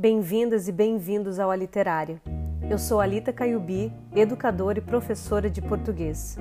Bem-vindas 0.00 0.66
e 0.66 0.72
bem-vindos 0.72 1.38
ao 1.38 1.50
A 1.50 1.56
Literária. 1.56 2.22
Eu 2.70 2.78
sou 2.78 3.02
Alita 3.02 3.34
Caiubi, 3.34 3.92
educadora 4.16 4.78
e 4.78 4.80
professora 4.80 5.50
de 5.50 5.60
português. 5.60 6.38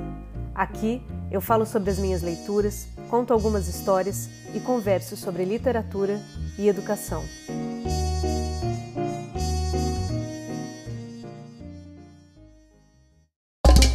Aqui 0.55 1.05
eu 1.29 1.42
falo 1.42 1.66
sobre 1.66 1.90
as 1.90 2.00
minhas 2.00 2.22
leituras, 2.22 2.87
conto 3.09 3.33
algumas 3.33 3.67
histórias 3.67 4.30
e 4.56 4.61
converso 4.61 5.17
sobre 5.17 5.43
literatura 5.43 6.22
e 6.58 6.69
educação. 6.69 7.22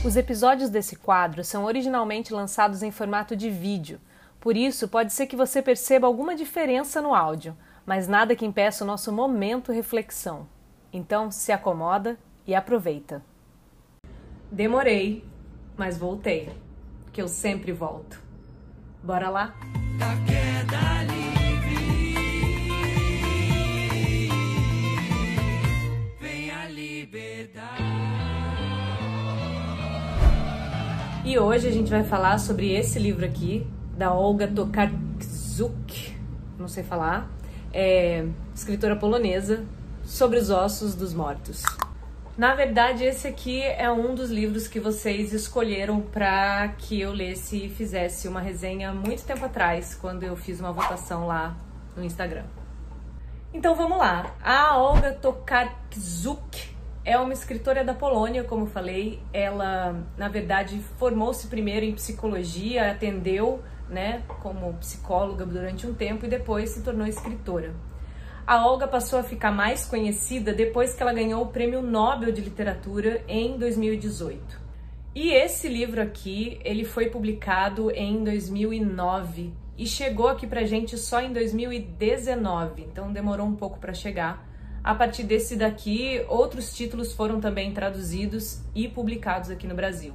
Os 0.04 0.14
episódios 0.14 0.68
desse 0.68 0.94
quadro 0.94 1.42
são 1.42 1.64
originalmente 1.64 2.34
lançados 2.34 2.82
em 2.82 2.90
formato 2.90 3.34
de 3.34 3.48
vídeo, 3.48 3.98
por 4.38 4.58
isso 4.58 4.86
pode 4.86 5.10
ser 5.10 5.26
que 5.26 5.34
você 5.34 5.62
perceba 5.62 6.06
alguma 6.06 6.36
diferença 6.36 7.00
no 7.00 7.14
áudio 7.14 7.56
mas 7.86 8.08
nada 8.08 8.34
que 8.34 8.46
impeça 8.46 8.84
o 8.84 8.86
nosso 8.86 9.12
momento 9.12 9.72
reflexão. 9.72 10.46
Então, 10.92 11.30
se 11.30 11.52
acomoda 11.52 12.18
e 12.46 12.54
aproveita. 12.54 13.22
Demorei, 14.50 15.24
mas 15.76 15.98
voltei, 15.98 16.50
que 17.12 17.20
eu 17.20 17.28
sempre 17.28 17.72
volto. 17.72 18.22
Bora 19.02 19.28
lá? 19.28 19.54
Da 19.98 20.16
queda 20.24 21.02
livre, 21.12 21.76
vem 26.20 26.50
a 26.50 26.68
liberdade. 26.68 27.82
E 31.24 31.38
hoje 31.38 31.68
a 31.68 31.70
gente 31.70 31.90
vai 31.90 32.04
falar 32.04 32.38
sobre 32.38 32.72
esse 32.72 32.98
livro 32.98 33.24
aqui, 33.24 33.66
da 33.96 34.12
Olga 34.12 34.46
Tokarczuk, 34.46 36.14
não 36.58 36.68
sei 36.68 36.84
falar, 36.84 37.30
é, 37.74 38.24
escritora 38.54 38.94
polonesa, 38.94 39.64
sobre 40.04 40.38
os 40.38 40.48
ossos 40.48 40.94
dos 40.94 41.12
mortos. 41.12 41.64
Na 42.36 42.54
verdade, 42.54 43.04
esse 43.04 43.28
aqui 43.28 43.62
é 43.62 43.90
um 43.90 44.14
dos 44.14 44.30
livros 44.30 44.66
que 44.66 44.80
vocês 44.80 45.32
escolheram 45.32 46.00
para 46.00 46.68
que 46.78 47.00
eu 47.00 47.12
lesse 47.12 47.66
e 47.66 47.68
fizesse 47.68 48.26
uma 48.26 48.40
resenha 48.40 48.92
muito 48.92 49.24
tempo 49.24 49.44
atrás, 49.44 49.94
quando 49.94 50.22
eu 50.22 50.36
fiz 50.36 50.58
uma 50.60 50.72
votação 50.72 51.26
lá 51.26 51.56
no 51.96 52.04
Instagram. 52.04 52.44
Então 53.52 53.74
vamos 53.74 53.98
lá. 53.98 54.34
A 54.42 54.76
Olga 54.76 55.12
Tokarczuk 55.12 56.74
é 57.04 57.16
uma 57.16 57.32
escritora 57.32 57.84
da 57.84 57.94
Polônia, 57.94 58.42
como 58.42 58.66
falei. 58.66 59.20
Ela, 59.32 59.94
na 60.16 60.28
verdade, 60.28 60.80
formou-se 60.98 61.46
primeiro 61.46 61.86
em 61.86 61.94
psicologia, 61.94 62.90
atendeu 62.90 63.62
né, 63.88 64.22
como 64.42 64.74
psicóloga 64.74 65.44
durante 65.44 65.86
um 65.86 65.94
tempo 65.94 66.24
e 66.24 66.28
depois 66.28 66.70
se 66.70 66.82
tornou 66.82 67.06
escritora. 67.06 67.74
A 68.46 68.66
Olga 68.66 68.86
passou 68.86 69.18
a 69.18 69.22
ficar 69.22 69.50
mais 69.50 69.86
conhecida 69.86 70.52
depois 70.52 70.94
que 70.94 71.02
ela 71.02 71.14
ganhou 71.14 71.42
o 71.42 71.46
Prêmio 71.46 71.80
Nobel 71.80 72.30
de 72.30 72.42
Literatura 72.42 73.22
em 73.26 73.56
2018. 73.56 74.60
E 75.14 75.30
esse 75.32 75.68
livro 75.68 76.02
aqui, 76.02 76.58
ele 76.64 76.84
foi 76.84 77.08
publicado 77.08 77.90
em 77.90 78.22
2009 78.22 79.52
e 79.78 79.86
chegou 79.86 80.28
aqui 80.28 80.46
pra 80.46 80.64
gente 80.64 80.98
só 80.98 81.20
em 81.20 81.32
2019, 81.32 82.82
então 82.82 83.12
demorou 83.12 83.46
um 83.46 83.54
pouco 83.56 83.78
para 83.78 83.94
chegar. 83.94 84.46
A 84.82 84.94
partir 84.94 85.22
desse 85.22 85.56
daqui, 85.56 86.22
outros 86.28 86.74
títulos 86.74 87.12
foram 87.14 87.40
também 87.40 87.72
traduzidos 87.72 88.60
e 88.74 88.86
publicados 88.86 89.50
aqui 89.50 89.66
no 89.66 89.74
Brasil. 89.74 90.14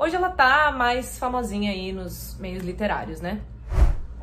Hoje 0.00 0.14
ela 0.14 0.30
tá 0.30 0.70
mais 0.70 1.18
famosinha 1.18 1.72
aí 1.72 1.90
nos 1.90 2.38
meios 2.38 2.62
literários, 2.62 3.20
né? 3.20 3.40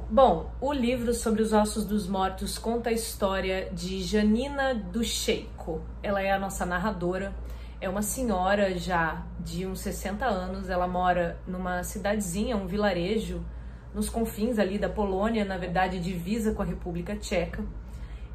Bom, 0.10 0.50
o 0.62 0.72
livro 0.72 1.14
sobre 1.14 1.42
os 1.42 1.52
ossos 1.52 1.84
dos 1.84 2.08
mortos 2.08 2.58
conta 2.58 2.90
a 2.90 2.94
história 2.94 3.70
de 3.74 4.02
Janina 4.02 4.74
Ducheiko. 4.74 5.82
Ela 6.02 6.22
é 6.22 6.32
a 6.32 6.40
nossa 6.40 6.66
narradora. 6.66 7.36
É 7.82 7.90
uma 7.90 8.02
senhora 8.02 8.78
já 8.78 9.26
de 9.38 9.68
uns 9.68 9.82
60 9.82 10.26
anos. 10.26 10.70
Ela 10.70 10.88
mora 10.88 11.38
numa 11.46 11.84
cidadezinha, 11.84 12.56
um 12.56 12.68
vilarejo, 12.68 13.46
nos 13.94 14.10
confins 14.10 14.58
ali 14.58 14.80
da 14.80 14.88
Polônia, 14.88 15.44
na 15.44 15.58
verdade, 15.58 16.00
divisa 16.00 16.54
com 16.54 16.62
a 16.62 16.66
República 16.66 17.18
Tcheca. 17.18 17.66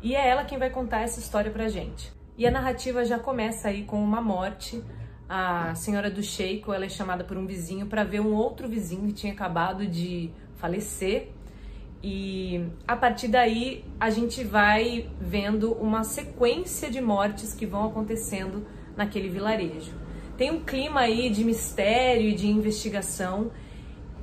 E 0.03 0.15
é 0.15 0.29
ela 0.29 0.45
quem 0.45 0.59
vai 0.59 0.69
contar 0.69 1.01
essa 1.01 1.19
história 1.19 1.51
pra 1.51 1.69
gente. 1.69 2.13
E 2.37 2.47
a 2.47 2.51
narrativa 2.51 3.03
já 3.03 3.19
começa 3.19 3.69
aí 3.69 3.85
com 3.85 4.05
uma 4.05 4.21
morte 4.21 4.85
a 5.33 5.77
senhora 5.77 6.11
do 6.11 6.25
Sheiko 6.25 6.73
ela 6.73 6.87
é 6.87 6.89
chamada 6.89 7.23
por 7.23 7.37
um 7.37 7.47
vizinho 7.47 7.87
para 7.87 8.03
ver 8.03 8.19
um 8.19 8.35
outro 8.35 8.69
vizinho 8.69 9.07
que 9.07 9.13
tinha 9.13 9.33
acabado 9.33 9.87
de 9.87 10.29
falecer. 10.57 11.29
E 12.03 12.65
a 12.89 12.97
partir 12.97 13.29
daí 13.29 13.85
a 14.01 14.11
gente 14.11 14.43
vai 14.43 15.09
vendo 15.21 15.73
uma 15.75 16.03
sequência 16.03 16.91
de 16.91 17.01
mortes 17.01 17.55
que 17.55 17.65
vão 17.65 17.87
acontecendo 17.87 18.67
naquele 18.97 19.29
vilarejo. 19.29 19.93
Tem 20.37 20.51
um 20.51 20.65
clima 20.65 21.03
aí 21.03 21.31
de 21.31 21.45
mistério 21.45 22.29
e 22.29 22.35
de 22.35 22.49
investigação 22.49 23.53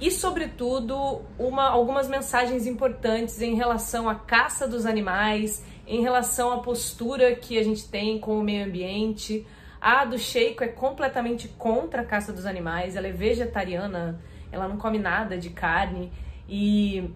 e, 0.01 0.11
sobretudo, 0.11 1.21
uma, 1.39 1.69
algumas 1.69 2.09
mensagens 2.09 2.67
importantes 2.67 3.41
em 3.41 3.55
relação 3.55 4.09
à 4.09 4.15
caça 4.15 4.67
dos 4.67 4.85
animais, 4.85 5.63
em 5.87 6.01
relação 6.01 6.51
à 6.51 6.57
postura 6.57 7.33
que 7.33 7.57
a 7.57 7.63
gente 7.63 7.87
tem 7.87 8.19
com 8.19 8.37
o 8.37 8.43
meio 8.43 8.65
ambiente, 8.65 9.47
a 9.79 10.05
do 10.05 10.17
Sheiko 10.17 10.63
é 10.63 10.67
completamente 10.67 11.47
contra 11.47 12.01
a 12.01 12.05
caça 12.05 12.33
dos 12.33 12.45
animais, 12.45 12.95
ela 12.95 13.07
é 13.07 13.11
vegetariana, 13.11 14.19
ela 14.51 14.67
não 14.67 14.77
come 14.77 14.97
nada 14.97 15.37
de 15.37 15.49
carne 15.49 16.11
e, 16.47 17.09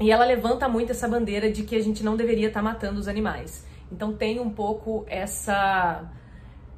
e 0.00 0.10
ela 0.10 0.24
levanta 0.24 0.68
muito 0.68 0.92
essa 0.92 1.08
bandeira 1.08 1.50
de 1.50 1.62
que 1.62 1.76
a 1.76 1.82
gente 1.82 2.02
não 2.02 2.16
deveria 2.16 2.48
estar 2.48 2.60
tá 2.60 2.64
matando 2.64 2.98
os 2.98 3.08
animais. 3.08 3.66
Então 3.90 4.12
tem 4.12 4.40
um 4.40 4.50
pouco 4.50 5.04
essa 5.08 6.08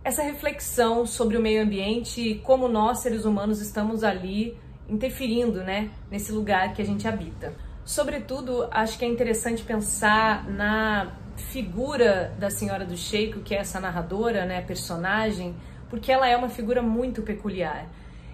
essa 0.04 0.22
reflexão 0.22 1.06
sobre 1.06 1.36
o 1.36 1.40
meio 1.40 1.62
ambiente 1.62 2.20
e 2.20 2.34
como 2.40 2.66
nós 2.66 2.98
seres 2.98 3.24
humanos 3.24 3.60
estamos 3.60 4.02
ali 4.02 4.58
interferindo, 4.88 5.62
né, 5.62 5.90
nesse 6.10 6.32
lugar 6.32 6.74
que 6.74 6.82
a 6.82 6.84
gente 6.84 7.06
habita. 7.06 7.54
Sobretudo, 7.84 8.68
acho 8.70 8.98
que 8.98 9.04
é 9.04 9.08
interessante 9.08 9.62
pensar 9.62 10.48
na 10.48 11.12
figura 11.36 12.32
da 12.38 12.48
Senhora 12.48 12.84
do 12.84 12.96
Sheiko, 12.96 13.40
que 13.40 13.54
é 13.54 13.58
essa 13.58 13.80
narradora, 13.80 14.44
né, 14.44 14.60
personagem, 14.62 15.54
porque 15.90 16.12
ela 16.12 16.28
é 16.28 16.36
uma 16.36 16.48
figura 16.48 16.80
muito 16.80 17.22
peculiar. 17.22 17.86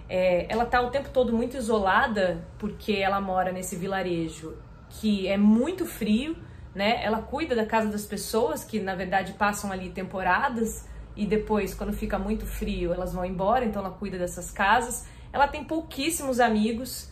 É, 0.09 0.47
ela 0.49 0.65
está 0.65 0.81
o 0.81 0.91
tempo 0.91 1.09
todo 1.11 1.33
muito 1.33 1.57
isolada, 1.57 2.45
porque 2.59 2.93
ela 2.93 3.21
mora 3.21 3.53
nesse 3.53 3.77
vilarejo 3.77 4.57
que 4.91 5.29
é 5.29 5.37
muito 5.37 5.85
frio, 5.85 6.37
né? 6.75 7.03
Ela 7.05 7.21
cuida 7.21 7.55
da 7.55 7.67
casa 7.67 7.89
das 7.89 8.07
pessoas, 8.07 8.65
que 8.65 8.81
na 8.81 8.95
verdade 8.95 9.35
passam 9.35 9.71
ali 9.71 9.91
temporadas, 9.91 10.87
e 11.15 11.27
depois, 11.27 11.75
quando 11.75 11.93
fica 11.93 12.19
muito 12.19 12.47
frio, 12.47 12.93
elas 12.95 13.13
vão 13.13 13.25
embora, 13.25 13.65
então 13.65 13.85
ela 13.85 13.91
cuida 13.91 14.17
dessas 14.17 14.51
casas. 14.51 15.05
Ela 15.33 15.49
tem 15.49 15.65
pouquíssimos 15.65 16.39
amigos 16.39 17.11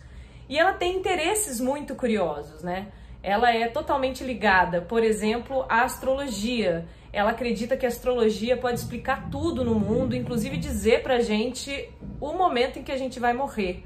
e 0.48 0.58
ela 0.58 0.72
tem 0.72 0.96
interesses 0.96 1.60
muito 1.60 1.94
curiosos, 1.94 2.62
né? 2.62 2.88
ela 3.26 3.52
é 3.52 3.66
totalmente 3.66 4.22
ligada, 4.22 4.80
por 4.80 5.02
exemplo, 5.02 5.66
à 5.68 5.82
astrologia. 5.82 6.86
Ela 7.12 7.30
acredita 7.30 7.76
que 7.76 7.84
a 7.84 7.88
astrologia 7.88 8.56
pode 8.56 8.78
explicar 8.78 9.28
tudo 9.30 9.64
no 9.64 9.74
mundo, 9.74 10.14
inclusive 10.14 10.56
dizer 10.56 11.02
pra 11.02 11.18
gente 11.18 11.90
o 12.20 12.34
momento 12.34 12.78
em 12.78 12.84
que 12.84 12.92
a 12.92 12.96
gente 12.96 13.18
vai 13.18 13.32
morrer. 13.32 13.84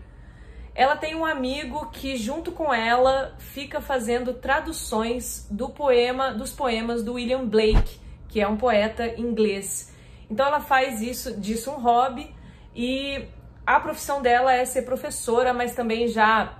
Ela 0.74 0.94
tem 0.94 1.14
um 1.14 1.24
amigo 1.24 1.86
que 1.86 2.18
junto 2.18 2.52
com 2.52 2.72
ela 2.72 3.34
fica 3.38 3.80
fazendo 3.80 4.34
traduções 4.34 5.48
do 5.50 5.70
poema, 5.70 6.34
dos 6.34 6.52
poemas 6.52 7.02
do 7.02 7.14
William 7.14 7.46
Blake, 7.46 7.98
que 8.28 8.42
é 8.42 8.46
um 8.46 8.58
poeta 8.58 9.06
inglês. 9.18 9.90
Então 10.30 10.44
ela 10.44 10.60
faz 10.60 11.00
isso, 11.00 11.40
disso 11.40 11.70
um 11.70 11.80
hobby 11.80 12.30
e 12.76 13.24
a 13.76 13.80
profissão 13.80 14.20
dela 14.20 14.52
é 14.52 14.64
ser 14.64 14.82
professora, 14.82 15.54
mas 15.54 15.74
também 15.74 16.08
já 16.08 16.58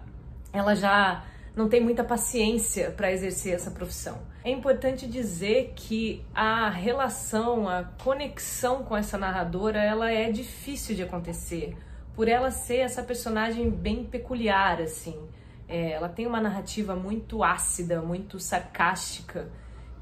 ela 0.53 0.75
já 0.75 1.25
não 1.55 1.69
tem 1.69 1.81
muita 1.81 2.05
paciência 2.05 2.91
para 2.91 3.13
exercer 3.13 3.55
essa 3.55 3.71
profissão. 3.71 4.19
É 4.45 4.51
importante 4.51 5.07
dizer 5.07 5.73
que 5.77 6.25
a 6.35 6.71
relação, 6.71 7.69
a 7.69 7.85
conexão 8.03 8.85
com 8.85 8.97
essa 8.97 9.19
narradora, 9.19 9.83
ela 9.83 10.11
é 10.11 10.31
difícil 10.31 10.95
de 10.95 11.03
acontecer, 11.03 11.77
por 12.15 12.29
ela 12.29 12.51
ser 12.51 12.79
essa 12.79 13.03
personagem 13.03 13.71
bem 13.71 14.05
peculiar, 14.05 14.81
assim. 14.81 15.19
É, 15.69 15.93
ela 15.93 16.09
tem 16.09 16.27
uma 16.27 16.41
narrativa 16.41 16.95
muito 16.97 17.45
ácida, 17.45 18.01
muito 18.01 18.39
sarcástica, 18.41 19.51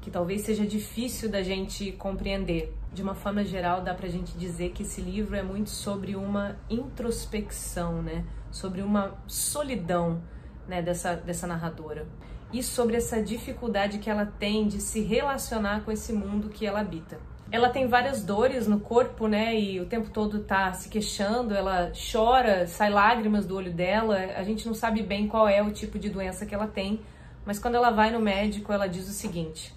que 0.01 0.09
talvez 0.09 0.41
seja 0.41 0.65
difícil 0.65 1.29
da 1.29 1.43
gente 1.43 1.91
compreender. 1.93 2.73
De 2.93 3.03
uma 3.03 3.13
forma 3.13 3.43
geral, 3.43 3.81
dá 3.81 3.93
pra 3.93 4.07
gente 4.07 4.37
dizer 4.37 4.71
que 4.71 4.83
esse 4.83 4.99
livro 4.99 5.35
é 5.35 5.43
muito 5.43 5.69
sobre 5.69 6.15
uma 6.15 6.57
introspecção, 6.69 8.01
né? 8.01 8.25
Sobre 8.51 8.81
uma 8.81 9.15
solidão 9.27 10.21
né, 10.67 10.81
dessa, 10.81 11.15
dessa 11.15 11.45
narradora. 11.45 12.07
E 12.51 12.63
sobre 12.63 12.97
essa 12.97 13.21
dificuldade 13.21 13.99
que 13.99 14.09
ela 14.09 14.25
tem 14.25 14.67
de 14.67 14.81
se 14.81 15.01
relacionar 15.01 15.81
com 15.81 15.91
esse 15.91 16.11
mundo 16.11 16.49
que 16.49 16.65
ela 16.65 16.79
habita. 16.79 17.19
Ela 17.51 17.69
tem 17.69 17.87
várias 17.87 18.23
dores 18.23 18.67
no 18.67 18.79
corpo, 18.79 19.27
né? 19.27 19.59
E 19.59 19.79
o 19.79 19.85
tempo 19.85 20.09
todo 20.09 20.39
tá 20.39 20.71
se 20.73 20.87
queixando, 20.87 21.55
ela 21.55 21.91
chora, 22.11 22.67
sai 22.67 22.89
lágrimas 22.89 23.45
do 23.45 23.55
olho 23.55 23.73
dela. 23.73 24.17
A 24.35 24.43
gente 24.43 24.67
não 24.67 24.73
sabe 24.73 25.01
bem 25.01 25.27
qual 25.27 25.47
é 25.47 25.61
o 25.61 25.71
tipo 25.71 25.97
de 25.97 26.09
doença 26.09 26.45
que 26.45 26.53
ela 26.53 26.67
tem, 26.67 27.01
mas 27.45 27.57
quando 27.57 27.75
ela 27.75 27.89
vai 27.89 28.11
no 28.11 28.19
médico, 28.19 28.71
ela 28.71 28.87
diz 28.87 29.09
o 29.09 29.13
seguinte: 29.13 29.73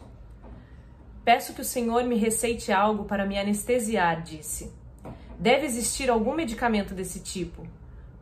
Peço 1.25 1.55
que 1.55 1.61
o 1.61 1.65
Senhor 1.65 2.03
me 2.05 2.17
receite 2.17 2.73
algo 2.73 3.05
para 3.05 3.25
me 3.25 3.39
anestesiar, 3.39 4.23
disse. 4.23 4.73
Deve 5.39 5.67
existir 5.67 6.11
algum 6.11 6.35
medicamento 6.35 6.95
desse 6.95 7.21
tipo. 7.21 7.65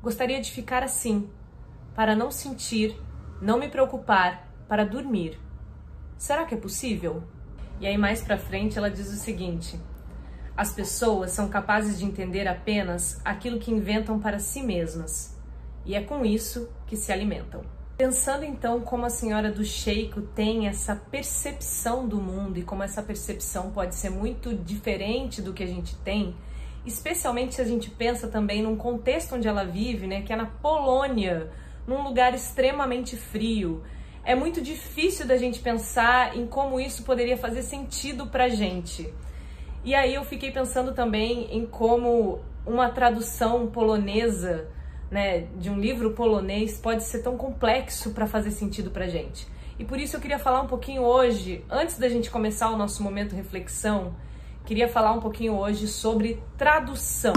Gostaria 0.03 0.41
de 0.41 0.51
ficar 0.51 0.83
assim, 0.83 1.31
para 1.95 2.15
não 2.15 2.31
sentir, 2.31 2.95
não 3.41 3.59
me 3.59 3.69
preocupar, 3.69 4.49
para 4.69 4.85
dormir. 4.85 5.39
Será 6.19 6.45
que 6.45 6.55
é 6.55 6.59
possível? 6.59 7.23
E 7.81 7.87
aí 7.87 7.97
mais 7.97 8.23
para 8.23 8.37
frente 8.37 8.77
ela 8.77 8.91
diz 8.91 9.11
o 9.11 9.17
seguinte: 9.17 9.81
As 10.55 10.73
pessoas 10.73 11.33
são 11.33 11.49
capazes 11.49 11.99
de 11.99 12.05
entender 12.05 12.47
apenas 12.47 13.19
aquilo 13.25 13.59
que 13.59 13.73
inventam 13.73 14.21
para 14.21 14.39
si 14.39 14.63
mesmas, 14.63 15.39
e 15.87 15.95
é 15.95 16.03
com 16.03 16.23
isso 16.23 16.71
que 16.87 16.97
se 16.97 17.11
alimentam. 17.11 17.63
Pensando 18.01 18.47
então 18.47 18.81
como 18.81 19.05
a 19.05 19.11
senhora 19.11 19.53
do 19.53 19.63
Sheiko 19.63 20.23
tem 20.23 20.67
essa 20.67 20.97
percepção 20.97 22.09
do 22.09 22.17
mundo 22.17 22.59
e 22.59 22.63
como 22.63 22.83
essa 22.83 23.03
percepção 23.03 23.73
pode 23.73 23.95
ser 23.95 24.09
muito 24.09 24.55
diferente 24.55 25.43
do 25.43 25.53
que 25.53 25.63
a 25.63 25.67
gente 25.67 25.95
tem, 25.97 26.35
especialmente 26.87 27.57
se 27.57 27.61
a 27.61 27.65
gente 27.67 27.91
pensa 27.91 28.27
também 28.27 28.63
num 28.63 28.75
contexto 28.75 29.35
onde 29.35 29.47
ela 29.47 29.65
vive, 29.65 30.07
né, 30.07 30.23
que 30.23 30.33
é 30.33 30.37
na 30.37 30.47
Polônia, 30.47 31.51
num 31.87 32.03
lugar 32.03 32.33
extremamente 32.33 33.19
frio. 33.19 33.83
É 34.25 34.35
muito 34.35 34.63
difícil 34.63 35.27
da 35.27 35.37
gente 35.37 35.61
pensar 35.61 36.35
em 36.35 36.47
como 36.47 36.81
isso 36.81 37.03
poderia 37.03 37.37
fazer 37.37 37.61
sentido 37.61 38.29
pra 38.29 38.49
gente. 38.49 39.13
E 39.85 39.95
aí 39.95 40.15
eu 40.15 40.25
fiquei 40.25 40.51
pensando 40.51 40.95
também 40.95 41.55
em 41.55 41.67
como 41.67 42.41
uma 42.65 42.89
tradução 42.89 43.67
polonesa 43.67 44.69
né, 45.11 45.47
de 45.57 45.69
um 45.69 45.79
livro 45.79 46.13
polonês 46.13 46.79
pode 46.79 47.03
ser 47.03 47.23
tão 47.23 47.37
complexo 47.37 48.11
para 48.11 48.27
fazer 48.27 48.51
sentido 48.51 48.91
para 48.91 49.09
gente. 49.09 49.47
E 49.79 49.85
por 49.85 49.99
isso 49.99 50.17
eu 50.17 50.21
queria 50.21 50.39
falar 50.39 50.61
um 50.61 50.67
pouquinho 50.67 51.03
hoje, 51.03 51.65
antes 51.69 51.99
da 51.99 52.09
gente 52.09 52.31
começar 52.31 52.71
o 52.71 52.77
nosso 52.77 53.03
momento 53.03 53.35
reflexão, 53.35 54.15
queria 54.65 54.87
falar 54.87 55.13
um 55.13 55.21
pouquinho 55.21 55.55
hoje 55.55 55.89
sobre 55.89 56.41
tradução. 56.57 57.33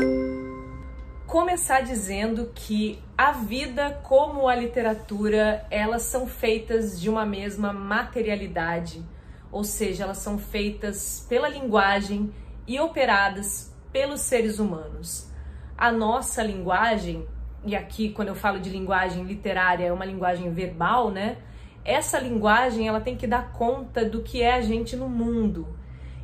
Começar 1.25 1.81
dizendo 1.81 2.51
que 2.53 2.99
a 3.17 3.31
vida 3.31 4.01
como 4.03 4.47
a 4.47 4.55
literatura, 4.55 5.65
elas 5.71 6.03
são 6.03 6.27
feitas 6.27 6.99
de 6.99 7.09
uma 7.09 7.25
mesma 7.25 7.73
materialidade, 7.73 9.03
ou 9.51 9.63
seja, 9.63 10.03
elas 10.03 10.17
são 10.17 10.37
feitas 10.37 11.25
pela 11.27 11.47
linguagem 11.47 12.31
e 12.67 12.79
operadas 12.79 13.73
pelos 13.91 14.21
seres 14.21 14.59
humanos. 14.59 15.31
A 15.77 15.91
nossa 15.91 16.43
linguagem 16.43 17.25
e 17.65 17.75
aqui 17.75 18.09
quando 18.09 18.29
eu 18.29 18.35
falo 18.35 18.59
de 18.59 18.69
linguagem 18.69 19.23
literária, 19.23 19.85
é 19.85 19.91
uma 19.91 20.05
linguagem 20.05 20.51
verbal, 20.51 21.09
né? 21.11 21.37
Essa 21.85 22.19
linguagem 22.19 22.87
ela 22.87 23.01
tem 23.01 23.15
que 23.15 23.27
dar 23.27 23.51
conta 23.51 24.05
do 24.05 24.21
que 24.21 24.41
é 24.41 24.53
a 24.53 24.61
gente 24.61 24.95
no 24.95 25.09
mundo. 25.09 25.67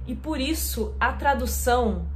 E 0.07 0.15
por 0.15 0.39
isso 0.39 0.95
a 0.99 1.11
tradução 1.11 2.07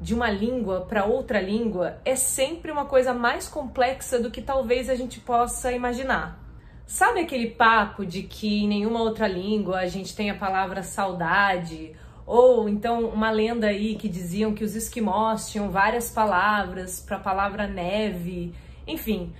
de 0.00 0.14
uma 0.14 0.30
língua 0.30 0.82
para 0.82 1.04
outra 1.04 1.40
língua 1.40 1.98
é 2.04 2.14
sempre 2.14 2.70
uma 2.70 2.84
coisa 2.84 3.12
mais 3.12 3.48
complexa 3.48 4.20
do 4.20 4.30
que 4.30 4.40
talvez 4.40 4.88
a 4.88 4.94
gente 4.94 5.18
possa 5.20 5.72
imaginar. 5.72 6.44
Sabe 6.86 7.20
aquele 7.20 7.50
papo 7.50 8.06
de 8.06 8.22
que 8.22 8.64
em 8.64 8.68
nenhuma 8.68 9.00
outra 9.00 9.28
língua 9.28 9.80
a 9.80 9.86
gente 9.86 10.14
tem 10.14 10.30
a 10.30 10.34
palavra 10.34 10.82
saudade? 10.82 11.92
Ou 12.24 12.68
então 12.68 13.06
uma 13.08 13.30
lenda 13.30 13.66
aí 13.66 13.96
que 13.96 14.08
diziam 14.08 14.54
que 14.54 14.64
os 14.64 14.74
esquimós 14.74 15.50
tinham 15.50 15.70
várias 15.70 16.10
palavras 16.10 17.00
para 17.00 17.16
a 17.16 17.20
palavra 17.20 17.66
neve 17.66 18.54
enfim, 18.88 19.32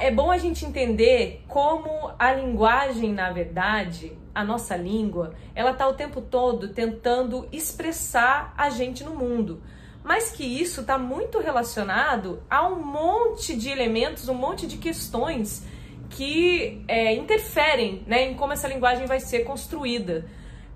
é 0.00 0.10
bom 0.10 0.30
a 0.30 0.38
gente 0.38 0.64
entender 0.64 1.44
como 1.46 2.10
a 2.18 2.32
linguagem, 2.32 3.12
na 3.12 3.30
verdade, 3.30 4.16
a 4.34 4.42
nossa 4.42 4.74
língua, 4.76 5.34
ela 5.54 5.72
está 5.72 5.86
o 5.86 5.94
tempo 5.94 6.20
todo 6.20 6.68
tentando 6.68 7.46
expressar 7.52 8.54
a 8.56 8.70
gente 8.70 9.04
no 9.04 9.14
mundo. 9.14 9.62
Mas 10.02 10.30
que 10.30 10.44
isso 10.44 10.80
está 10.80 10.96
muito 10.96 11.38
relacionado 11.40 12.42
a 12.48 12.66
um 12.66 12.82
monte 12.82 13.56
de 13.56 13.68
elementos, 13.68 14.28
um 14.28 14.34
monte 14.34 14.66
de 14.66 14.78
questões 14.78 15.66
que 16.08 16.82
é, 16.88 17.14
interferem 17.14 18.02
né, 18.06 18.30
em 18.30 18.34
como 18.34 18.52
essa 18.52 18.68
linguagem 18.68 19.06
vai 19.06 19.20
ser 19.20 19.40
construída 19.40 20.24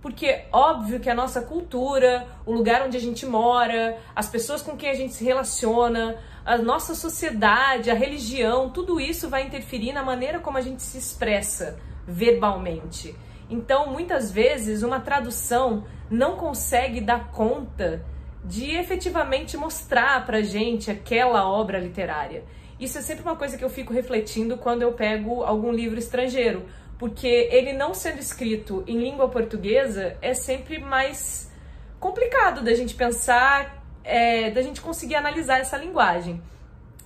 porque 0.00 0.44
óbvio 0.50 0.98
que 0.98 1.10
a 1.10 1.14
nossa 1.14 1.42
cultura, 1.42 2.26
o 2.46 2.52
lugar 2.52 2.82
onde 2.82 2.96
a 2.96 3.00
gente 3.00 3.26
mora, 3.26 3.98
as 4.16 4.28
pessoas 4.28 4.62
com 4.62 4.76
quem 4.76 4.88
a 4.88 4.94
gente 4.94 5.12
se 5.12 5.24
relaciona, 5.24 6.16
a 6.44 6.56
nossa 6.58 6.94
sociedade, 6.94 7.90
a 7.90 7.94
religião, 7.94 8.70
tudo 8.70 9.00
isso 9.00 9.28
vai 9.28 9.42
interferir 9.42 9.92
na 9.92 10.02
maneira 10.02 10.38
como 10.38 10.58
a 10.58 10.60
gente 10.60 10.82
se 10.82 10.98
expressa 10.98 11.78
verbalmente. 12.06 13.14
Então, 13.48 13.90
muitas 13.90 14.30
vezes, 14.30 14.82
uma 14.82 15.00
tradução 15.00 15.84
não 16.10 16.36
consegue 16.36 17.00
dar 17.00 17.30
conta 17.30 18.04
de 18.44 18.70
efetivamente 18.74 19.56
mostrar 19.56 20.24
pra 20.24 20.40
gente 20.40 20.90
aquela 20.90 21.48
obra 21.48 21.78
literária. 21.78 22.44
Isso 22.78 22.96
é 22.96 23.02
sempre 23.02 23.22
uma 23.22 23.36
coisa 23.36 23.58
que 23.58 23.64
eu 23.64 23.68
fico 23.68 23.92
refletindo 23.92 24.56
quando 24.56 24.82
eu 24.82 24.92
pego 24.92 25.42
algum 25.42 25.70
livro 25.70 25.98
estrangeiro, 25.98 26.64
porque 26.98 27.48
ele 27.50 27.72
não 27.72 27.92
sendo 27.92 28.18
escrito 28.18 28.82
em 28.86 28.98
língua 28.98 29.28
portuguesa 29.28 30.16
é 30.22 30.32
sempre 30.32 30.78
mais 30.78 31.50
complicado 31.98 32.62
da 32.62 32.72
gente 32.72 32.94
pensar, 32.94 33.79
é, 34.04 34.50
da 34.50 34.62
gente 34.62 34.80
conseguir 34.80 35.14
analisar 35.14 35.58
essa 35.58 35.76
linguagem. 35.76 36.40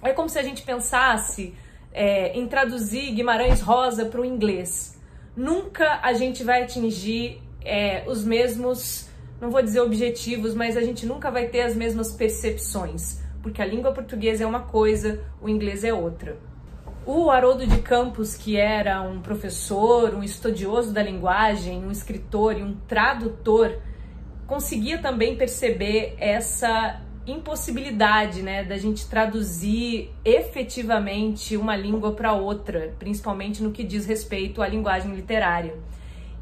É 0.02 0.12
como 0.12 0.28
se 0.28 0.38
a 0.38 0.42
gente 0.42 0.62
pensasse 0.62 1.54
é, 1.92 2.36
em 2.38 2.46
traduzir 2.46 3.12
Guimarães 3.12 3.60
Rosa 3.60 4.04
para 4.04 4.20
o 4.20 4.24
inglês. 4.24 5.00
Nunca 5.36 6.00
a 6.02 6.12
gente 6.12 6.44
vai 6.44 6.62
atingir 6.62 7.40
é, 7.64 8.04
os 8.06 8.24
mesmos, 8.24 9.08
não 9.40 9.50
vou 9.50 9.62
dizer 9.62 9.80
objetivos, 9.80 10.54
mas 10.54 10.76
a 10.76 10.82
gente 10.82 11.06
nunca 11.06 11.30
vai 11.30 11.48
ter 11.48 11.62
as 11.62 11.74
mesmas 11.74 12.12
percepções, 12.12 13.20
porque 13.42 13.62
a 13.62 13.66
língua 13.66 13.92
portuguesa 13.92 14.44
é 14.44 14.46
uma 14.46 14.60
coisa, 14.60 15.24
o 15.40 15.48
inglês 15.48 15.82
é 15.84 15.92
outra. 15.92 16.36
O 17.06 17.30
Haroldo 17.30 17.66
de 17.66 17.82
Campos, 17.82 18.34
que 18.34 18.56
era 18.56 19.02
um 19.02 19.20
professor, 19.20 20.14
um 20.14 20.22
estudioso 20.22 20.92
da 20.92 21.02
linguagem, 21.02 21.84
um 21.84 21.90
escritor 21.90 22.56
e 22.58 22.62
um 22.62 22.74
tradutor, 22.88 23.78
conseguia 24.46 24.98
também 24.98 25.36
perceber 25.36 26.14
essa 26.18 27.00
impossibilidade, 27.26 28.42
né, 28.42 28.64
da 28.64 28.76
gente 28.76 29.06
traduzir 29.06 30.10
efetivamente 30.24 31.56
uma 31.56 31.74
língua 31.74 32.12
para 32.12 32.34
outra, 32.34 32.94
principalmente 32.98 33.62
no 33.62 33.72
que 33.72 33.82
diz 33.82 34.04
respeito 34.04 34.60
à 34.60 34.68
linguagem 34.68 35.14
literária. 35.14 35.74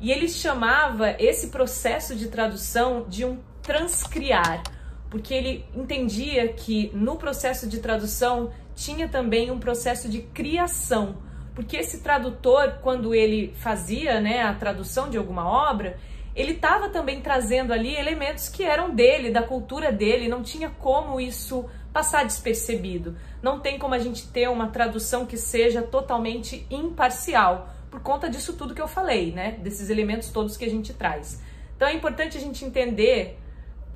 E 0.00 0.10
ele 0.10 0.28
chamava 0.28 1.14
esse 1.20 1.48
processo 1.48 2.16
de 2.16 2.26
tradução 2.26 3.06
de 3.08 3.24
um 3.24 3.38
transcriar, 3.62 4.64
porque 5.08 5.32
ele 5.32 5.64
entendia 5.76 6.48
que 6.48 6.90
no 6.92 7.14
processo 7.14 7.68
de 7.68 7.78
tradução 7.78 8.50
tinha 8.74 9.06
também 9.06 9.52
um 9.52 9.60
processo 9.60 10.08
de 10.08 10.22
criação, 10.22 11.18
porque 11.54 11.76
esse 11.76 12.00
tradutor, 12.00 12.78
quando 12.82 13.14
ele 13.14 13.54
fazia 13.58 14.20
né, 14.20 14.42
a 14.42 14.52
tradução 14.54 15.08
de 15.08 15.16
alguma 15.16 15.46
obra, 15.46 15.98
ele 16.34 16.52
estava 16.52 16.88
também 16.88 17.20
trazendo 17.20 17.72
ali 17.72 17.94
elementos 17.94 18.48
que 18.48 18.62
eram 18.62 18.94
dele, 18.94 19.30
da 19.30 19.42
cultura 19.42 19.92
dele, 19.92 20.28
não 20.28 20.42
tinha 20.42 20.70
como 20.70 21.20
isso 21.20 21.68
passar 21.92 22.24
despercebido. 22.24 23.16
Não 23.42 23.60
tem 23.60 23.78
como 23.78 23.94
a 23.94 23.98
gente 23.98 24.26
ter 24.28 24.48
uma 24.48 24.68
tradução 24.68 25.26
que 25.26 25.36
seja 25.36 25.82
totalmente 25.82 26.66
imparcial, 26.70 27.68
por 27.90 28.00
conta 28.00 28.30
disso 28.30 28.54
tudo 28.54 28.74
que 28.74 28.80
eu 28.80 28.88
falei, 28.88 29.32
né? 29.32 29.52
Desses 29.62 29.90
elementos 29.90 30.30
todos 30.30 30.56
que 30.56 30.64
a 30.64 30.70
gente 30.70 30.94
traz. 30.94 31.42
Então 31.76 31.86
é 31.86 31.92
importante 31.92 32.38
a 32.38 32.40
gente 32.40 32.64
entender 32.64 33.38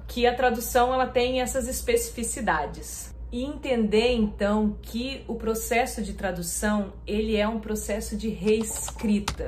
que 0.07 0.27
a 0.27 0.35
tradução 0.35 0.93
ela 0.93 1.07
tem 1.07 1.41
essas 1.41 1.67
especificidades 1.67 3.15
e 3.33 3.43
entender 3.43 4.13
então 4.13 4.77
que 4.83 5.25
o 5.27 5.35
processo 5.35 6.03
de 6.03 6.13
tradução 6.13 6.93
ele 7.07 7.37
é 7.37 7.49
um 7.49 7.59
processo 7.59 8.17
de 8.17 8.29
reescrita, 8.29 9.47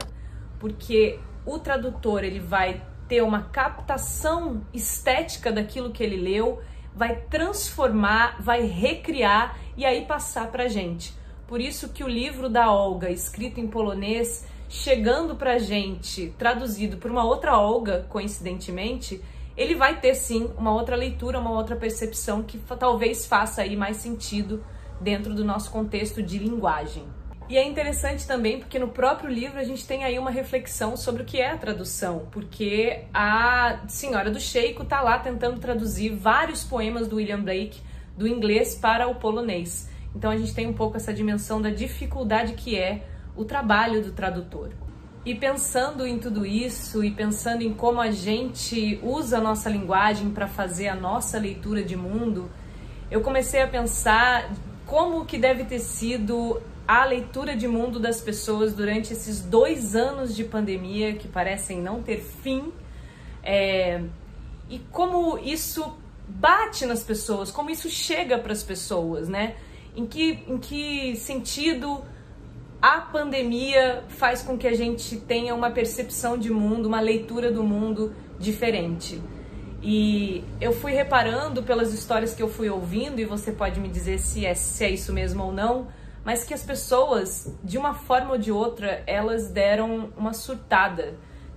porque 0.59 1.18
o 1.48 1.58
tradutor 1.58 2.24
ele 2.24 2.40
vai 2.40 2.82
ter 3.08 3.22
uma 3.22 3.44
captação 3.44 4.60
estética 4.72 5.50
daquilo 5.50 5.90
que 5.90 6.02
ele 6.02 6.18
leu, 6.18 6.60
vai 6.94 7.16
transformar, 7.16 8.36
vai 8.38 8.66
recriar 8.66 9.58
e 9.74 9.86
aí 9.86 10.04
passar 10.04 10.48
para 10.48 10.68
gente. 10.68 11.14
Por 11.46 11.58
isso 11.58 11.88
que 11.88 12.04
o 12.04 12.08
livro 12.08 12.50
da 12.50 12.70
Olga, 12.70 13.10
escrito 13.10 13.58
em 13.58 13.66
polonês, 13.66 14.46
chegando 14.68 15.34
para 15.36 15.58
gente, 15.58 16.34
traduzido 16.36 16.98
por 16.98 17.10
uma 17.10 17.24
outra 17.24 17.58
Olga, 17.58 18.04
coincidentemente, 18.10 19.24
ele 19.56 19.74
vai 19.74 19.98
ter 19.98 20.14
sim 20.14 20.50
uma 20.58 20.74
outra 20.74 20.94
leitura, 20.94 21.40
uma 21.40 21.52
outra 21.52 21.76
percepção 21.76 22.42
que 22.42 22.58
talvez 22.78 23.26
faça 23.26 23.62
aí 23.62 23.74
mais 23.74 23.96
sentido 23.96 24.62
dentro 25.00 25.34
do 25.34 25.44
nosso 25.44 25.70
contexto 25.70 26.22
de 26.22 26.38
linguagem. 26.38 27.04
E 27.48 27.56
é 27.56 27.66
interessante 27.66 28.26
também 28.26 28.58
porque 28.58 28.78
no 28.78 28.88
próprio 28.88 29.30
livro 29.30 29.58
a 29.58 29.64
gente 29.64 29.86
tem 29.86 30.04
aí 30.04 30.18
uma 30.18 30.30
reflexão 30.30 30.98
sobre 30.98 31.22
o 31.22 31.24
que 31.24 31.40
é 31.40 31.50
a 31.50 31.56
tradução, 31.56 32.28
porque 32.30 33.04
a 33.12 33.80
senhora 33.88 34.30
do 34.30 34.38
Sheiko 34.38 34.82
está 34.82 35.00
lá 35.00 35.18
tentando 35.18 35.58
traduzir 35.58 36.10
vários 36.10 36.62
poemas 36.62 37.08
do 37.08 37.16
William 37.16 37.40
Blake 37.40 37.80
do 38.18 38.28
inglês 38.28 38.74
para 38.74 39.08
o 39.08 39.14
polonês. 39.14 39.88
Então 40.14 40.30
a 40.30 40.36
gente 40.36 40.54
tem 40.54 40.66
um 40.66 40.74
pouco 40.74 40.98
essa 40.98 41.14
dimensão 41.14 41.62
da 41.62 41.70
dificuldade 41.70 42.52
que 42.52 42.76
é 42.76 43.02
o 43.34 43.46
trabalho 43.46 44.02
do 44.02 44.12
tradutor. 44.12 44.70
E 45.24 45.34
pensando 45.34 46.06
em 46.06 46.18
tudo 46.18 46.44
isso 46.44 47.02
e 47.02 47.10
pensando 47.10 47.62
em 47.62 47.72
como 47.72 48.00
a 48.00 48.10
gente 48.10 49.00
usa 49.02 49.38
a 49.38 49.40
nossa 49.40 49.70
linguagem 49.70 50.30
para 50.30 50.46
fazer 50.46 50.88
a 50.88 50.94
nossa 50.94 51.38
leitura 51.38 51.82
de 51.82 51.96
mundo, 51.96 52.50
eu 53.10 53.22
comecei 53.22 53.62
a 53.62 53.68
pensar 53.68 54.50
como 54.84 55.24
que 55.24 55.38
deve 55.38 55.64
ter 55.64 55.78
sido 55.78 56.60
a 56.88 57.04
leitura 57.04 57.54
de 57.54 57.68
mundo 57.68 58.00
das 58.00 58.18
pessoas 58.18 58.73
durante 58.73 59.12
esses 59.12 59.42
dois 59.42 59.95
anos 59.95 60.35
de 60.35 60.42
pandemia 60.42 61.12
que 61.12 61.28
parecem 61.28 61.83
não 61.83 62.02
ter 62.02 62.23
fim 62.23 62.73
é, 63.42 64.00
e 64.71 64.78
como 64.90 65.38
isso 65.38 65.97
bate 66.26 66.87
nas 66.87 67.02
pessoas, 67.02 67.50
como 67.50 67.68
isso 67.68 67.90
chega 67.90 68.38
para 68.38 68.52
as 68.52 68.62
pessoas, 68.62 69.28
né? 69.28 69.57
Em 69.95 70.07
que, 70.07 70.45
em 70.49 70.57
que 70.57 71.16
sentido 71.16 72.02
a 72.80 73.00
pandemia 73.00 74.04
faz 74.09 74.42
com 74.42 74.57
que 74.57 74.66
a 74.66 74.75
gente 74.75 75.16
tenha 75.16 75.54
uma 75.54 75.71
percepção 75.71 76.38
de 76.38 76.50
mundo, 76.50 76.87
uma 76.87 77.00
leitura 77.00 77.50
do 77.50 77.62
mundo 77.62 78.14
diferente. 78.38 79.21
E 79.83 80.45
eu 80.61 80.73
fui 80.73 80.92
reparando 80.92 81.62
pelas 81.62 81.92
histórias 81.92 82.35
que 82.35 82.42
eu 82.42 82.49
fui 82.49 82.68
ouvindo, 82.71 83.21
e 83.21 83.25
você 83.25 83.52
pode 83.52 83.78
me 83.78 83.88
dizer 83.88 84.18
se 84.18 84.47
é, 84.47 84.54
se 84.54 84.85
é 84.85 84.90
isso 84.90 85.12
mesmo 85.12 85.45
ou 85.45 85.52
não, 85.52 85.88
mas 86.25 86.44
que 86.44 86.52
as 86.52 86.62
pessoas, 86.62 87.52
de 87.62 87.78
uma 87.78 87.94
forma 87.94 88.32
ou 88.32 88.38
de 88.38 88.52
outra, 88.52 89.02
elas 89.06 89.48
deram 89.48 90.10
uma 90.16 90.32
surtada, 90.32 91.14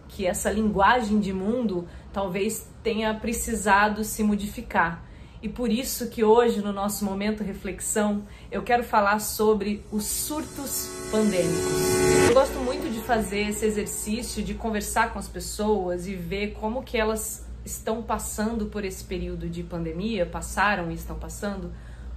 que 0.07 0.25
essa 0.25 0.51
linguagem 0.51 1.19
de 1.19 1.33
mundo 1.33 1.87
talvez 2.11 2.67
tenha 2.83 3.13
precisado 3.13 4.03
se 4.03 4.23
modificar. 4.23 5.03
E 5.41 5.49
por 5.49 5.71
isso 5.71 6.07
que 6.09 6.23
hoje, 6.23 6.61
no 6.61 6.71
nosso 6.71 7.03
momento 7.03 7.43
reflexão, 7.43 8.23
eu 8.51 8.61
quero 8.61 8.83
falar 8.83 9.19
sobre 9.19 9.83
os 9.91 10.05
surtos 10.05 10.87
pandêmicos. 11.09 12.27
Eu 12.27 12.33
gosto 12.35 12.59
muito 12.59 12.91
de 12.91 12.99
fazer 12.99 13.49
esse 13.49 13.65
exercício 13.65 14.43
de 14.43 14.53
conversar 14.53 15.11
com 15.11 15.17
as 15.17 15.27
pessoas 15.27 16.07
e 16.07 16.13
ver 16.13 16.53
como 16.53 16.83
que 16.83 16.95
elas 16.95 17.43
estão 17.65 18.03
passando 18.03 18.67
por 18.67 18.85
esse 18.85 19.03
período 19.03 19.49
de 19.49 19.63
pandemia, 19.63 20.27
passaram 20.27 20.91
e 20.91 20.93
estão 20.93 21.17
passando, 21.17 21.71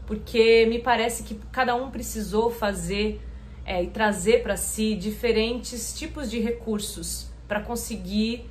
porque 0.06 0.66
me 0.66 0.78
parece 0.78 1.22
que 1.22 1.34
cada 1.50 1.74
um 1.74 1.90
precisou 1.90 2.50
fazer 2.50 3.20
é, 3.64 3.82
e 3.82 3.88
trazer 3.88 4.42
para 4.42 4.56
si 4.56 4.94
diferentes 4.94 5.98
tipos 5.98 6.30
de 6.30 6.38
recursos 6.40 7.30
para 7.48 7.60
conseguir 7.60 8.50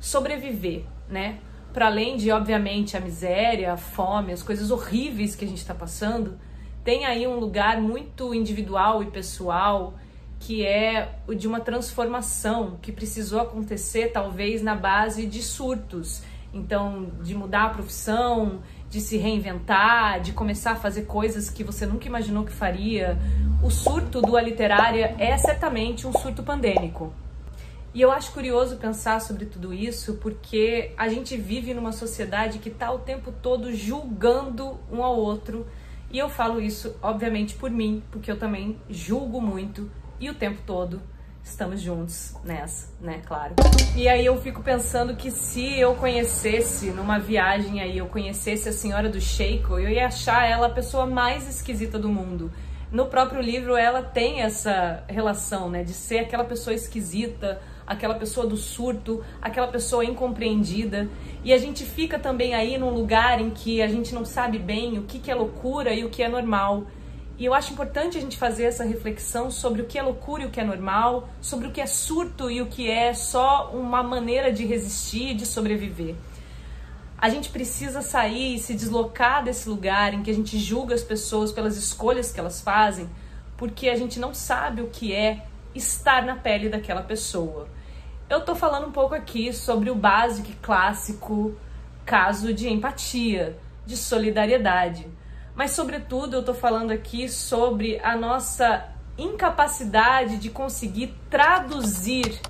sobreviver, 0.00 0.84
né? 1.08 1.38
Para 1.72 1.86
além 1.86 2.16
de, 2.16 2.30
obviamente, 2.30 2.96
a 2.96 3.00
miséria, 3.00 3.72
a 3.72 3.76
fome, 3.76 4.32
as 4.32 4.42
coisas 4.42 4.70
horríveis 4.70 5.36
que 5.36 5.44
a 5.44 5.48
gente 5.48 5.58
está 5.58 5.74
passando, 5.74 6.38
tem 6.82 7.04
aí 7.04 7.26
um 7.26 7.38
lugar 7.38 7.80
muito 7.80 8.34
individual 8.34 9.02
e 9.02 9.06
pessoal 9.10 9.94
que 10.40 10.64
é 10.64 11.16
o 11.26 11.34
de 11.34 11.48
uma 11.48 11.60
transformação 11.60 12.78
que 12.80 12.92
precisou 12.92 13.40
acontecer 13.40 14.12
talvez 14.12 14.62
na 14.62 14.74
base 14.74 15.26
de 15.26 15.42
surtos. 15.42 16.22
Então, 16.52 17.10
de 17.22 17.34
mudar 17.34 17.64
a 17.64 17.68
profissão, 17.70 18.62
de 18.90 19.00
se 19.00 19.16
reinventar, 19.16 20.20
de 20.20 20.32
começar 20.32 20.72
a 20.72 20.76
fazer 20.76 21.02
coisas 21.02 21.50
que 21.50 21.62
você 21.62 21.84
nunca 21.84 22.06
imaginou 22.06 22.44
que 22.44 22.52
faria. 22.52 23.18
O 23.62 23.70
surto 23.70 24.22
do 24.22 24.36
A 24.36 24.40
Literária 24.40 25.14
é 25.18 25.36
certamente 25.36 26.06
um 26.06 26.12
surto 26.12 26.42
pandêmico. 26.42 27.12
E 27.94 28.00
eu 28.00 28.12
acho 28.12 28.32
curioso 28.32 28.76
pensar 28.76 29.20
sobre 29.20 29.46
tudo 29.46 29.72
isso 29.72 30.14
porque 30.14 30.92
a 30.96 31.08
gente 31.08 31.36
vive 31.36 31.74
numa 31.74 31.92
sociedade 31.92 32.58
que 32.58 32.68
está 32.68 32.90
o 32.92 32.98
tempo 32.98 33.32
todo 33.32 33.74
julgando 33.74 34.78
um 34.90 35.02
ao 35.02 35.16
outro. 35.16 35.66
E 36.10 36.18
eu 36.18 36.28
falo 36.28 36.60
isso, 36.60 36.96
obviamente, 37.02 37.54
por 37.54 37.70
mim, 37.70 38.02
porque 38.10 38.30
eu 38.30 38.38
também 38.38 38.78
julgo 38.88 39.40
muito 39.40 39.90
e 40.20 40.30
o 40.30 40.34
tempo 40.34 40.60
todo 40.64 41.00
estamos 41.48 41.80
juntos 41.80 42.34
nessa, 42.44 42.88
né, 43.00 43.20
claro. 43.26 43.54
E 43.96 44.08
aí 44.08 44.24
eu 44.24 44.40
fico 44.40 44.62
pensando 44.62 45.16
que 45.16 45.30
se 45.30 45.78
eu 45.78 45.94
conhecesse 45.94 46.90
numa 46.90 47.18
viagem 47.18 47.80
aí, 47.80 47.98
eu 47.98 48.06
conhecesse 48.06 48.68
a 48.68 48.72
senhora 48.72 49.08
do 49.08 49.20
Sheiko, 49.20 49.78
eu 49.78 49.88
ia 49.88 50.06
achar 50.06 50.48
ela 50.48 50.66
a 50.66 50.70
pessoa 50.70 51.06
mais 51.06 51.48
esquisita 51.48 51.98
do 51.98 52.08
mundo. 52.08 52.52
No 52.90 53.06
próprio 53.06 53.42
livro 53.42 53.76
ela 53.76 54.02
tem 54.02 54.40
essa 54.40 55.04
relação, 55.08 55.68
né, 55.68 55.84
de 55.84 55.92
ser 55.92 56.20
aquela 56.20 56.44
pessoa 56.44 56.72
esquisita, 56.74 57.60
aquela 57.86 58.14
pessoa 58.14 58.46
do 58.46 58.56
surto, 58.56 59.24
aquela 59.40 59.68
pessoa 59.68 60.04
incompreendida. 60.04 61.08
E 61.42 61.52
a 61.52 61.58
gente 61.58 61.84
fica 61.84 62.18
também 62.18 62.54
aí 62.54 62.76
num 62.78 62.90
lugar 62.90 63.40
em 63.40 63.50
que 63.50 63.80
a 63.80 63.88
gente 63.88 64.14
não 64.14 64.24
sabe 64.24 64.58
bem 64.58 64.98
o 64.98 65.02
que, 65.02 65.18
que 65.18 65.30
é 65.30 65.34
loucura 65.34 65.92
e 65.94 66.04
o 66.04 66.10
que 66.10 66.22
é 66.22 66.28
normal. 66.28 66.84
E 67.38 67.44
eu 67.44 67.54
acho 67.54 67.72
importante 67.72 68.18
a 68.18 68.20
gente 68.20 68.36
fazer 68.36 68.64
essa 68.64 68.82
reflexão 68.82 69.48
sobre 69.48 69.80
o 69.80 69.84
que 69.84 69.96
é 69.96 70.02
loucura 70.02 70.42
e 70.42 70.46
o 70.46 70.50
que 70.50 70.58
é 70.58 70.64
normal, 70.64 71.28
sobre 71.40 71.68
o 71.68 71.70
que 71.70 71.80
é 71.80 71.86
surto 71.86 72.50
e 72.50 72.60
o 72.60 72.66
que 72.66 72.90
é 72.90 73.14
só 73.14 73.70
uma 73.72 74.02
maneira 74.02 74.52
de 74.52 74.66
resistir, 74.66 75.34
de 75.34 75.46
sobreviver. 75.46 76.16
A 77.16 77.28
gente 77.28 77.48
precisa 77.50 78.02
sair 78.02 78.56
e 78.56 78.58
se 78.58 78.74
deslocar 78.74 79.44
desse 79.44 79.68
lugar 79.68 80.14
em 80.14 80.22
que 80.22 80.30
a 80.32 80.34
gente 80.34 80.58
julga 80.58 80.96
as 80.96 81.02
pessoas 81.04 81.52
pelas 81.52 81.76
escolhas 81.76 82.32
que 82.32 82.40
elas 82.40 82.60
fazem, 82.60 83.08
porque 83.56 83.88
a 83.88 83.96
gente 83.96 84.18
não 84.18 84.34
sabe 84.34 84.82
o 84.82 84.88
que 84.88 85.14
é 85.14 85.46
estar 85.76 86.24
na 86.24 86.34
pele 86.34 86.68
daquela 86.68 87.02
pessoa. 87.02 87.68
Eu 88.28 88.40
tô 88.40 88.56
falando 88.56 88.88
um 88.88 88.92
pouco 88.92 89.14
aqui 89.14 89.52
sobre 89.52 89.90
o 89.90 89.94
básico 89.94 90.50
e 90.50 90.54
clássico 90.54 91.54
caso 92.04 92.52
de 92.52 92.68
empatia, 92.68 93.56
de 93.86 93.96
solidariedade. 93.96 95.06
Mas, 95.58 95.72
sobretudo, 95.72 96.36
eu 96.36 96.44
tô 96.44 96.54
falando 96.54 96.92
aqui 96.92 97.28
sobre 97.28 97.98
a 98.04 98.16
nossa 98.16 98.90
incapacidade 99.18 100.36
de 100.36 100.50
conseguir 100.50 101.12
traduzir 101.28 102.40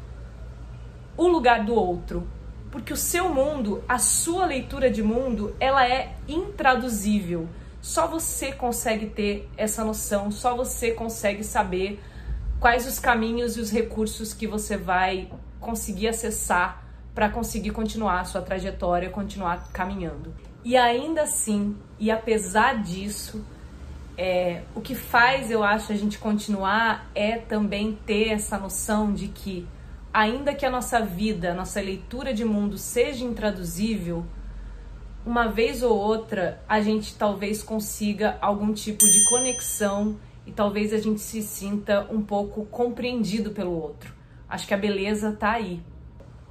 o 1.17 1.27
lugar 1.27 1.65
do 1.65 1.73
outro. 1.73 2.29
Porque 2.71 2.93
o 2.93 2.99
seu 2.99 3.31
mundo, 3.31 3.83
a 3.89 3.99
sua 3.99 4.45
leitura 4.45 4.91
de 4.91 5.03
mundo, 5.03 5.57
ela 5.59 5.89
é 5.89 6.17
intraduzível. 6.29 7.49
Só 7.81 8.07
você 8.07 8.53
consegue 8.53 9.07
ter 9.07 9.49
essa 9.57 9.83
noção, 9.83 10.31
só 10.31 10.55
você 10.55 10.91
consegue 10.91 11.43
saber 11.43 11.99
quais 12.61 12.87
os 12.87 12.99
caminhos 12.99 13.57
e 13.57 13.61
os 13.63 13.71
recursos 13.71 14.35
que 14.35 14.47
você 14.47 14.77
vai 14.77 15.31
conseguir 15.59 16.09
acessar 16.09 16.85
para 17.15 17.31
conseguir 17.31 17.71
continuar 17.71 18.21
a 18.21 18.25
sua 18.27 18.43
trajetória, 18.43 19.09
continuar 19.09 19.73
caminhando. 19.73 20.35
E 20.69 20.77
ainda 20.77 21.23
assim, 21.23 21.75
e 21.99 22.11
apesar 22.11 22.83
disso, 22.83 23.43
é, 24.19 24.65
o 24.75 24.83
que 24.83 24.95
faz, 24.95 25.51
eu 25.51 25.65
acho, 25.65 25.93
a 25.93 25.95
gente 25.95 26.19
continuar 26.19 27.11
é 27.15 27.39
também 27.39 27.99
ter 28.05 28.29
essa 28.29 28.59
noção 28.59 29.15
de 29.15 29.29
que, 29.29 29.67
ainda 30.13 30.55
que 30.55 30.67
a 30.67 30.71
nossa 30.71 31.01
vida, 31.01 31.53
a 31.53 31.55
nossa 31.55 31.81
leitura 31.81 32.35
de 32.35 32.45
mundo 32.45 32.77
seja 32.77 33.25
intraduzível, 33.25 34.27
uma 35.25 35.49
vez 35.49 35.83
ou 35.83 35.97
outra 35.97 36.63
a 36.69 36.83
gente 36.83 37.15
talvez 37.15 37.63
consiga 37.63 38.37
algum 38.39 38.75
tipo 38.75 39.07
de 39.07 39.27
conexão 39.31 40.19
e 40.45 40.53
talvez 40.53 40.93
a 40.93 40.99
gente 40.99 41.23
se 41.23 41.41
sinta 41.41 42.07
um 42.11 42.21
pouco 42.21 42.67
compreendido 42.67 43.53
pelo 43.53 43.73
outro. 43.73 44.15
Acho 44.47 44.67
que 44.67 44.75
a 44.75 44.79
beleza 44.79 45.33
tá 45.33 45.53
aí. 45.53 45.81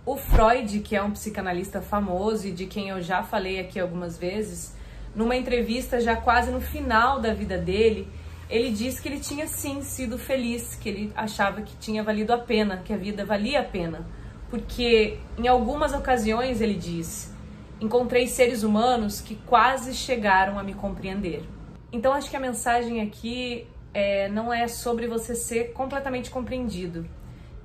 O 0.08 0.16
Freud, 0.16 0.80
que 0.80 0.96
é 0.96 1.04
um 1.04 1.12
psicanalista 1.12 1.82
famoso 1.82 2.48
e 2.48 2.52
de 2.54 2.66
quem 2.66 2.88
eu 2.88 3.02
já 3.02 3.24
falei 3.24 3.60
aqui 3.60 3.78
algumas 3.78 4.18
vezes, 4.18 4.74
numa 5.14 5.36
entrevista 5.36 6.00
já 6.00 6.16
quase 6.16 6.50
no 6.50 6.62
final 6.62 7.20
da 7.20 7.34
vida 7.34 7.58
dele, 7.58 8.08
ele 8.50 8.72
disse 8.72 9.02
que 9.02 9.10
ele 9.10 9.20
tinha 9.20 9.48
sim 9.48 9.82
sido 9.82 10.18
feliz, 10.18 10.76
que 10.76 10.88
ele 10.88 11.14
achava 11.14 11.62
que 11.62 11.76
tinha 11.76 12.02
valido 12.04 12.32
a 12.32 12.38
pena, 12.38 12.78
que 12.78 12.94
a 12.94 12.96
vida 12.96 13.26
valia 13.26 13.60
a 13.60 13.64
pena. 13.66 14.08
Porque 14.50 15.20
em 15.38 15.46
algumas 15.46 15.92
ocasiões 15.92 16.62
ele 16.62 16.76
diz: 16.76 17.36
encontrei 17.82 18.28
seres 18.28 18.64
humanos 18.64 19.20
que 19.20 19.36
quase 19.36 19.94
chegaram 19.94 20.58
a 20.58 20.64
me 20.64 20.74
compreender. 20.74 21.44
Então 21.92 22.14
acho 22.14 22.30
que 22.30 22.38
a 22.38 22.40
mensagem 22.40 23.02
aqui 23.02 23.68
é, 23.94 24.30
não 24.30 24.54
é 24.54 24.70
sobre 24.70 25.06
você 25.06 25.36
ser 25.36 25.74
completamente 25.74 26.30
compreendido, 26.30 27.06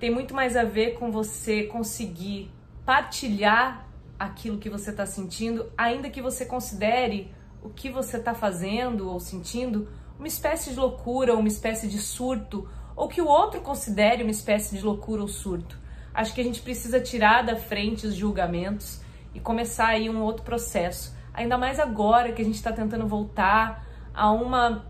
tem 0.03 0.11
muito 0.11 0.35
mais 0.35 0.57
a 0.57 0.65
ver 0.65 0.95
com 0.95 1.13
você 1.13 1.63
conseguir 1.63 2.51
partilhar 2.85 3.87
aquilo 4.19 4.59
que 4.59 4.69
você 4.69 4.91
está 4.91 5.07
sentindo, 5.07 5.71
ainda 5.79 6.11
que 6.11 6.21
você 6.21 6.45
considere 6.45 7.33
o 7.63 7.71
que 7.71 7.89
você 7.89 8.17
está 8.17 8.35
fazendo 8.35 9.09
ou 9.09 9.21
sentindo 9.21 9.87
uma 10.19 10.27
espécie 10.27 10.71
de 10.71 10.77
loucura, 10.77 11.37
uma 11.37 11.47
espécie 11.47 11.87
de 11.87 11.99
surto, 11.99 12.69
ou 12.97 13.07
que 13.07 13.23
o 13.23 13.29
outro 13.29 13.61
considere 13.61 14.25
uma 14.25 14.33
espécie 14.33 14.77
de 14.77 14.85
loucura 14.85 15.23
ou 15.23 15.29
surto. 15.29 15.79
Acho 16.13 16.35
que 16.35 16.41
a 16.41 16.45
gente 16.45 16.63
precisa 16.63 17.01
tirar 17.01 17.43
da 17.43 17.55
frente 17.55 18.05
os 18.05 18.17
julgamentos 18.17 19.01
e 19.33 19.39
começar 19.39 19.87
aí 19.87 20.11
um 20.11 20.21
outro 20.21 20.43
processo. 20.43 21.17
Ainda 21.33 21.57
mais 21.57 21.79
agora 21.79 22.33
que 22.33 22.43
a 22.43 22.45
gente 22.45 22.57
está 22.57 22.73
tentando 22.73 23.07
voltar 23.07 23.87
a 24.13 24.33
uma 24.33 24.85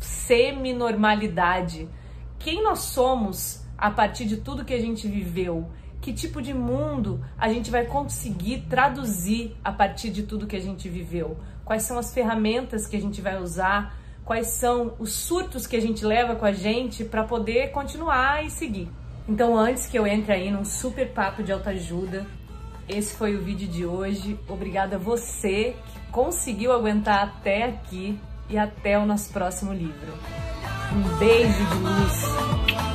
semi-normalidade. 0.00 1.88
Quem 2.36 2.64
nós 2.64 2.80
somos 2.80 3.59
a 3.80 3.90
partir 3.90 4.26
de 4.26 4.36
tudo 4.36 4.64
que 4.64 4.74
a 4.74 4.80
gente 4.80 5.08
viveu? 5.08 5.70
Que 6.02 6.12
tipo 6.12 6.42
de 6.42 6.52
mundo 6.52 7.24
a 7.38 7.48
gente 7.48 7.70
vai 7.70 7.86
conseguir 7.86 8.66
traduzir 8.68 9.56
a 9.64 9.72
partir 9.72 10.10
de 10.10 10.22
tudo 10.22 10.46
que 10.46 10.56
a 10.56 10.60
gente 10.60 10.88
viveu? 10.88 11.38
Quais 11.64 11.84
são 11.84 11.98
as 11.98 12.12
ferramentas 12.12 12.86
que 12.86 12.96
a 12.96 13.00
gente 13.00 13.22
vai 13.22 13.40
usar? 13.40 13.96
Quais 14.24 14.48
são 14.48 14.94
os 14.98 15.12
surtos 15.12 15.66
que 15.66 15.76
a 15.76 15.80
gente 15.80 16.04
leva 16.04 16.36
com 16.36 16.44
a 16.44 16.52
gente 16.52 17.04
para 17.04 17.24
poder 17.24 17.70
continuar 17.70 18.44
e 18.44 18.50
seguir? 18.50 18.88
Então, 19.26 19.56
antes 19.56 19.86
que 19.86 19.98
eu 19.98 20.06
entre 20.06 20.32
aí 20.32 20.50
num 20.50 20.64
super 20.64 21.10
papo 21.12 21.42
de 21.42 21.52
autoajuda, 21.52 22.26
esse 22.88 23.14
foi 23.16 23.36
o 23.36 23.42
vídeo 23.42 23.68
de 23.68 23.86
hoje. 23.86 24.38
Obrigada 24.48 24.96
a 24.96 24.98
você 24.98 25.76
que 25.86 26.12
conseguiu 26.12 26.72
aguentar 26.72 27.22
até 27.22 27.64
aqui 27.64 28.18
e 28.48 28.58
até 28.58 28.98
o 28.98 29.06
nosso 29.06 29.32
próximo 29.32 29.72
livro. 29.72 30.12
Um 30.92 31.18
beijo 31.18 31.64
de 31.64 31.74
luz! 31.76 32.89